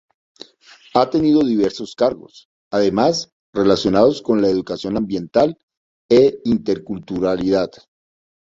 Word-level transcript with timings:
Ha 0.95 1.11
tenido 1.11 1.43
diversos 1.43 1.93
cargos, 1.93 2.49
además, 2.71 3.35
relacionados 3.53 4.23
con 4.23 4.41
la 4.41 4.49
Educación 4.49 4.97
Ambiental 4.97 5.59
e 6.09 6.39
Interculturalidad. 6.45 7.69